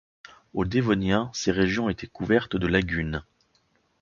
Au 0.55 0.65
Dévonien, 0.65 1.29
ces 1.31 1.51
régions 1.51 1.87
étaient 1.87 2.07
couvertes 2.07 2.55
de 2.55 2.65
lagunes. 2.65 3.21